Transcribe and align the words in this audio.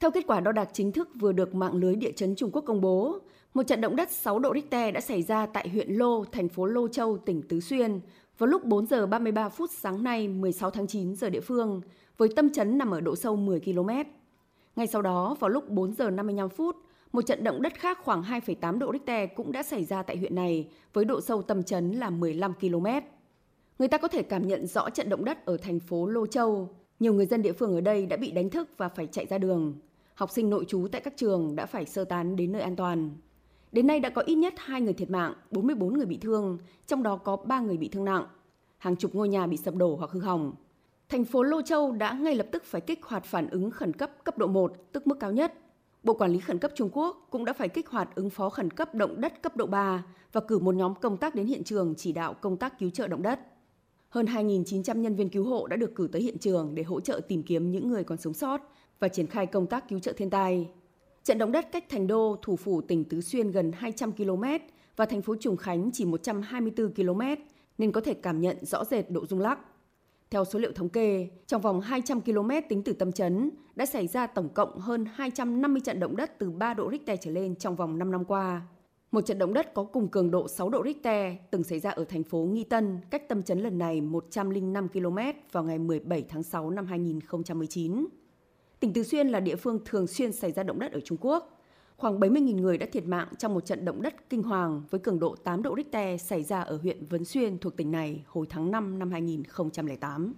Theo 0.00 0.10
kết 0.10 0.26
quả 0.26 0.40
đo 0.40 0.52
đạc 0.52 0.68
chính 0.72 0.92
thức 0.92 1.08
vừa 1.20 1.32
được 1.32 1.54
mạng 1.54 1.74
lưới 1.74 1.96
địa 1.96 2.12
chấn 2.12 2.36
Trung 2.36 2.50
Quốc 2.52 2.62
công 2.66 2.80
bố, 2.80 3.18
một 3.54 3.62
trận 3.62 3.80
động 3.80 3.96
đất 3.96 4.10
6 4.10 4.38
độ 4.38 4.54
Richter 4.54 4.94
đã 4.94 5.00
xảy 5.00 5.22
ra 5.22 5.46
tại 5.46 5.68
huyện 5.68 5.92
Lô, 5.92 6.24
thành 6.24 6.48
phố 6.48 6.64
Lô 6.64 6.88
Châu, 6.88 7.18
tỉnh 7.18 7.42
Tứ 7.42 7.60
Xuyên 7.60 8.00
vào 8.38 8.46
lúc 8.46 8.64
4 8.64 8.86
giờ 8.86 9.06
33 9.06 9.48
phút 9.48 9.70
sáng 9.70 10.02
nay 10.02 10.28
16 10.28 10.70
tháng 10.70 10.86
9 10.86 11.14
giờ 11.14 11.30
địa 11.30 11.40
phương, 11.40 11.80
với 12.16 12.28
tâm 12.36 12.50
chấn 12.50 12.78
nằm 12.78 12.90
ở 12.90 13.00
độ 13.00 13.16
sâu 13.16 13.36
10 13.36 13.60
km. 13.60 13.88
Ngay 14.76 14.86
sau 14.86 15.02
đó, 15.02 15.36
vào 15.40 15.48
lúc 15.48 15.68
4 15.68 15.92
giờ 15.92 16.10
55 16.10 16.48
phút, 16.48 16.76
một 17.12 17.22
trận 17.22 17.44
động 17.44 17.62
đất 17.62 17.74
khác 17.74 17.98
khoảng 18.04 18.22
2,8 18.22 18.78
độ 18.78 18.92
Richter 18.92 19.30
cũng 19.36 19.52
đã 19.52 19.62
xảy 19.62 19.84
ra 19.84 20.02
tại 20.02 20.16
huyện 20.16 20.34
này 20.34 20.68
với 20.92 21.04
độ 21.04 21.20
sâu 21.20 21.42
tâm 21.42 21.62
chấn 21.62 21.92
là 21.92 22.10
15 22.10 22.54
km. 22.54 22.86
Người 23.78 23.88
ta 23.88 23.98
có 23.98 24.08
thể 24.08 24.22
cảm 24.22 24.48
nhận 24.48 24.66
rõ 24.66 24.90
trận 24.90 25.08
động 25.08 25.24
đất 25.24 25.46
ở 25.46 25.56
thành 25.56 25.80
phố 25.80 26.06
Lô 26.06 26.26
Châu. 26.26 26.68
Nhiều 27.00 27.14
người 27.14 27.26
dân 27.26 27.42
địa 27.42 27.52
phương 27.52 27.74
ở 27.74 27.80
đây 27.80 28.06
đã 28.06 28.16
bị 28.16 28.30
đánh 28.30 28.50
thức 28.50 28.68
và 28.76 28.88
phải 28.88 29.06
chạy 29.06 29.26
ra 29.26 29.38
đường. 29.38 29.74
Học 30.20 30.30
sinh 30.30 30.50
nội 30.50 30.64
trú 30.68 30.88
tại 30.92 31.00
các 31.00 31.16
trường 31.16 31.56
đã 31.56 31.66
phải 31.66 31.86
sơ 31.86 32.04
tán 32.04 32.36
đến 32.36 32.52
nơi 32.52 32.62
an 32.62 32.76
toàn. 32.76 33.10
Đến 33.72 33.86
nay 33.86 34.00
đã 34.00 34.10
có 34.10 34.22
ít 34.22 34.34
nhất 34.34 34.54
2 34.56 34.80
người 34.80 34.92
thiệt 34.92 35.10
mạng, 35.10 35.34
44 35.50 35.94
người 35.94 36.06
bị 36.06 36.18
thương, 36.18 36.58
trong 36.86 37.02
đó 37.02 37.16
có 37.16 37.36
3 37.36 37.60
người 37.60 37.76
bị 37.76 37.88
thương 37.88 38.04
nặng. 38.04 38.24
Hàng 38.78 38.96
chục 38.96 39.14
ngôi 39.14 39.28
nhà 39.28 39.46
bị 39.46 39.56
sập 39.56 39.74
đổ 39.74 39.96
hoặc 39.96 40.10
hư 40.10 40.20
hỏng. 40.20 40.54
Thành 41.08 41.24
phố 41.24 41.42
Lô 41.42 41.62
Châu 41.62 41.92
đã 41.92 42.12
ngay 42.12 42.34
lập 42.34 42.46
tức 42.52 42.64
phải 42.64 42.80
kích 42.80 43.02
hoạt 43.02 43.24
phản 43.24 43.50
ứng 43.50 43.70
khẩn 43.70 43.92
cấp 43.92 44.10
cấp 44.24 44.38
độ 44.38 44.46
1, 44.46 44.72
tức 44.92 45.06
mức 45.06 45.16
cao 45.20 45.32
nhất. 45.32 45.54
Bộ 46.02 46.14
Quản 46.14 46.32
lý 46.32 46.38
Khẩn 46.38 46.58
cấp 46.58 46.70
Trung 46.74 46.90
Quốc 46.92 47.26
cũng 47.30 47.44
đã 47.44 47.52
phải 47.52 47.68
kích 47.68 47.88
hoạt 47.88 48.14
ứng 48.14 48.30
phó 48.30 48.50
khẩn 48.50 48.70
cấp 48.70 48.94
động 48.94 49.20
đất 49.20 49.42
cấp 49.42 49.56
độ 49.56 49.66
3 49.66 50.04
và 50.32 50.40
cử 50.40 50.58
một 50.58 50.74
nhóm 50.74 50.94
công 50.94 51.16
tác 51.16 51.34
đến 51.34 51.46
hiện 51.46 51.64
trường 51.64 51.94
chỉ 51.96 52.12
đạo 52.12 52.34
công 52.34 52.56
tác 52.56 52.78
cứu 52.78 52.90
trợ 52.90 53.08
động 53.08 53.22
đất. 53.22 53.40
Hơn 54.08 54.26
2.900 54.26 55.00
nhân 55.00 55.16
viên 55.16 55.28
cứu 55.28 55.44
hộ 55.44 55.66
đã 55.66 55.76
được 55.76 55.94
cử 55.94 56.08
tới 56.12 56.22
hiện 56.22 56.38
trường 56.38 56.74
để 56.74 56.82
hỗ 56.82 57.00
trợ 57.00 57.20
tìm 57.28 57.42
kiếm 57.42 57.70
những 57.70 57.88
người 57.88 58.04
còn 58.04 58.18
sống 58.18 58.34
sót 58.34 58.60
và 59.00 59.08
triển 59.08 59.26
khai 59.26 59.46
công 59.46 59.66
tác 59.66 59.88
cứu 59.88 59.98
trợ 59.98 60.12
thiên 60.12 60.30
tai. 60.30 60.68
Trận 61.24 61.38
động 61.38 61.52
đất 61.52 61.72
cách 61.72 61.84
thành 61.88 62.06
đô, 62.06 62.36
thủ 62.42 62.56
phủ 62.56 62.80
tỉnh 62.80 63.04
Tứ 63.04 63.20
Xuyên 63.20 63.50
gần 63.50 63.72
200 63.72 64.12
km 64.12 64.44
và 64.96 65.06
thành 65.06 65.22
phố 65.22 65.36
Trùng 65.40 65.56
Khánh 65.56 65.90
chỉ 65.92 66.04
124 66.04 66.94
km 66.94 67.20
nên 67.78 67.92
có 67.92 68.00
thể 68.00 68.14
cảm 68.14 68.40
nhận 68.40 68.64
rõ 68.64 68.84
rệt 68.84 69.10
độ 69.10 69.26
rung 69.26 69.40
lắc. 69.40 69.58
Theo 70.30 70.44
số 70.44 70.58
liệu 70.58 70.72
thống 70.72 70.88
kê, 70.88 71.28
trong 71.46 71.62
vòng 71.62 71.80
200 71.80 72.20
km 72.20 72.50
tính 72.68 72.82
từ 72.82 72.92
tâm 72.92 73.12
chấn 73.12 73.50
đã 73.74 73.86
xảy 73.86 74.06
ra 74.06 74.26
tổng 74.26 74.48
cộng 74.48 74.78
hơn 74.78 75.04
250 75.14 75.82
trận 75.84 76.00
động 76.00 76.16
đất 76.16 76.38
từ 76.38 76.50
3 76.50 76.74
độ 76.74 76.90
Richter 76.90 77.18
trở 77.22 77.30
lên 77.30 77.56
trong 77.56 77.76
vòng 77.76 77.98
5 77.98 78.10
năm 78.10 78.24
qua. 78.24 78.62
Một 79.12 79.20
trận 79.20 79.38
động 79.38 79.54
đất 79.54 79.74
có 79.74 79.84
cùng 79.84 80.08
cường 80.08 80.30
độ 80.30 80.48
6 80.48 80.68
độ 80.68 80.82
Richter 80.84 81.34
từng 81.50 81.64
xảy 81.64 81.80
ra 81.80 81.90
ở 81.90 82.04
thành 82.04 82.22
phố 82.22 82.38
Nghi 82.38 82.64
Tân, 82.64 82.98
cách 83.10 83.28
tâm 83.28 83.42
chấn 83.42 83.60
lần 83.60 83.78
này 83.78 84.00
105 84.00 84.88
km 84.88 85.18
vào 85.52 85.64
ngày 85.64 85.78
17 85.78 86.24
tháng 86.28 86.42
6 86.42 86.70
năm 86.70 86.86
2019. 86.86 88.06
Tỉnh 88.80 88.92
Tứ 88.92 89.02
Xuyên 89.02 89.28
là 89.28 89.40
địa 89.40 89.56
phương 89.56 89.78
thường 89.84 90.06
xuyên 90.06 90.32
xảy 90.32 90.52
ra 90.52 90.62
động 90.62 90.78
đất 90.78 90.92
ở 90.92 91.00
Trung 91.00 91.18
Quốc. 91.20 91.60
Khoảng 91.96 92.20
70.000 92.20 92.60
người 92.60 92.78
đã 92.78 92.86
thiệt 92.92 93.04
mạng 93.04 93.28
trong 93.38 93.54
một 93.54 93.66
trận 93.66 93.84
động 93.84 94.02
đất 94.02 94.30
kinh 94.30 94.42
hoàng 94.42 94.82
với 94.90 95.00
cường 95.00 95.18
độ 95.18 95.36
8 95.44 95.62
độ 95.62 95.74
Richter 95.76 96.20
xảy 96.20 96.42
ra 96.42 96.60
ở 96.60 96.76
huyện 96.76 97.06
Vấn 97.06 97.24
Xuyên 97.24 97.58
thuộc 97.58 97.76
tỉnh 97.76 97.90
này 97.90 98.24
hồi 98.26 98.46
tháng 98.50 98.70
5 98.70 98.98
năm 98.98 99.10
2008. 99.10 100.34